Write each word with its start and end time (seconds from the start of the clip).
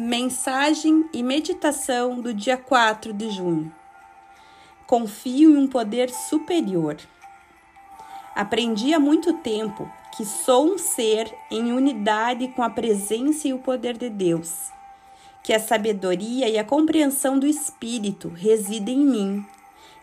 Mensagem 0.00 1.10
e 1.12 1.24
meditação 1.24 2.20
do 2.20 2.32
dia 2.32 2.56
4 2.56 3.12
de 3.12 3.30
junho. 3.30 3.74
Confio 4.86 5.50
em 5.50 5.56
um 5.56 5.66
poder 5.66 6.08
superior. 6.08 6.96
Aprendi 8.32 8.94
há 8.94 9.00
muito 9.00 9.32
tempo 9.38 9.90
que 10.16 10.24
sou 10.24 10.72
um 10.72 10.78
ser 10.78 11.34
em 11.50 11.72
unidade 11.72 12.46
com 12.46 12.62
a 12.62 12.70
presença 12.70 13.48
e 13.48 13.52
o 13.52 13.58
poder 13.58 13.98
de 13.98 14.08
Deus, 14.08 14.70
que 15.42 15.52
a 15.52 15.58
sabedoria 15.58 16.48
e 16.48 16.56
a 16.56 16.62
compreensão 16.62 17.36
do 17.36 17.44
Espírito 17.48 18.28
residem 18.28 19.00
em 19.00 19.04
mim 19.04 19.46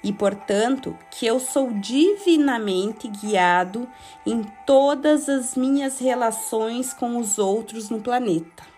e, 0.03 0.11
portanto, 0.11 0.93
que 1.09 1.25
eu 1.25 1.39
sou 1.39 1.71
divinamente 1.71 3.07
guiado 3.07 3.87
em 4.25 4.43
todas 4.65 5.29
as 5.29 5.55
minhas 5.55 5.99
relações 5.99 6.93
com 6.93 7.17
os 7.17 7.39
outros 7.39 7.89
no 7.89 8.01
planeta. 8.01 8.74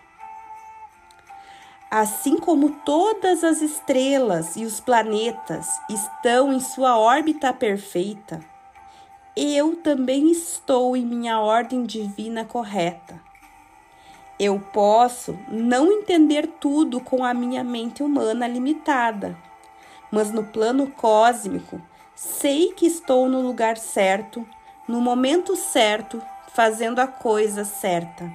Assim 1.90 2.36
como 2.36 2.68
todas 2.84 3.42
as 3.42 3.62
estrelas 3.62 4.56
e 4.56 4.64
os 4.66 4.78
planetas 4.78 5.66
estão 5.88 6.52
em 6.52 6.60
sua 6.60 6.98
órbita 6.98 7.50
perfeita, 7.50 8.40
eu 9.34 9.74
também 9.76 10.30
estou 10.30 10.94
em 10.94 11.06
minha 11.06 11.40
ordem 11.40 11.84
divina 11.84 12.44
correta. 12.44 13.18
Eu 14.38 14.60
posso 14.60 15.38
não 15.48 15.90
entender 15.90 16.46
tudo 16.60 17.00
com 17.00 17.24
a 17.24 17.32
minha 17.32 17.64
mente 17.64 18.02
humana 18.02 18.46
limitada, 18.46 19.34
mas 20.10 20.30
no 20.30 20.44
plano 20.44 20.88
cósmico 20.88 21.80
sei 22.14 22.72
que 22.72 22.84
estou 22.84 23.30
no 23.30 23.40
lugar 23.40 23.78
certo, 23.78 24.46
no 24.86 25.00
momento 25.00 25.56
certo, 25.56 26.20
fazendo 26.52 26.98
a 26.98 27.06
coisa 27.06 27.64
certa. 27.64 28.30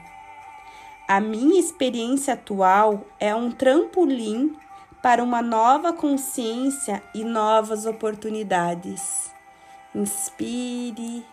A 1.13 1.19
minha 1.19 1.59
experiência 1.59 2.33
atual 2.33 3.05
é 3.19 3.35
um 3.35 3.51
trampolim 3.51 4.57
para 4.99 5.23
uma 5.23 5.43
nova 5.43 5.93
consciência 5.93 7.03
e 7.13 7.23
novas 7.23 7.85
oportunidades. 7.85 9.31
Inspire, 9.93 11.23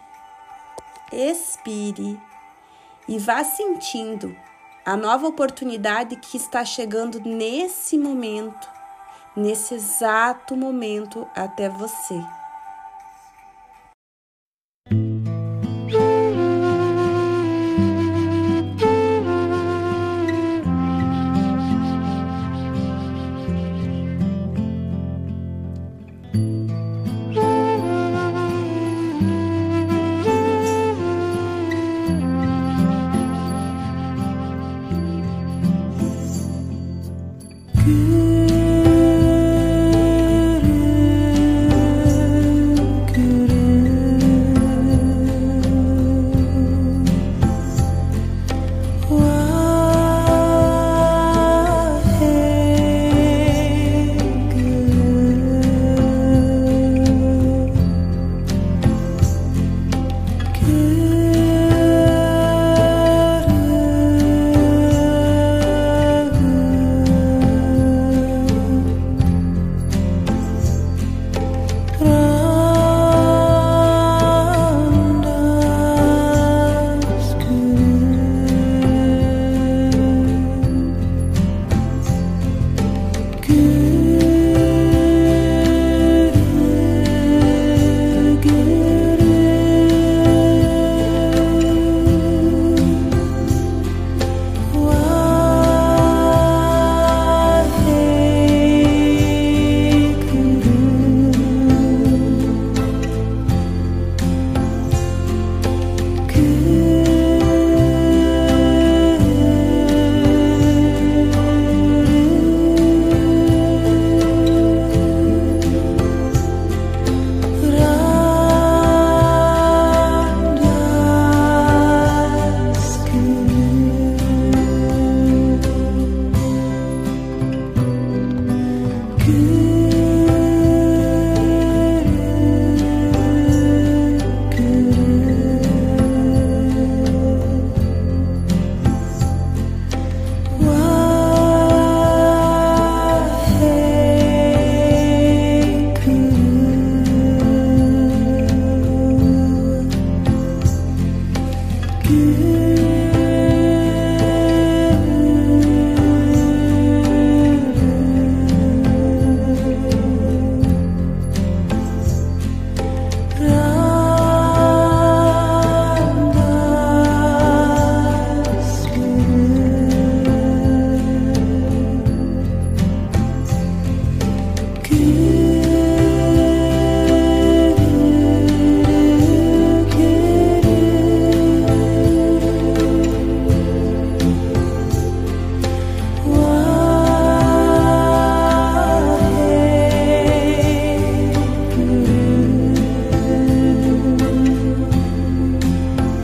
expire 1.11 2.21
e 3.09 3.19
vá 3.19 3.43
sentindo 3.43 4.37
a 4.85 4.99
nova 4.99 5.27
oportunidade 5.27 6.15
que 6.17 6.37
está 6.37 6.63
chegando 6.63 7.19
nesse 7.19 7.97
momento, 7.97 8.69
nesse 9.35 9.73
exato 9.73 10.55
momento 10.55 11.27
até 11.35 11.71
você. 11.71 12.23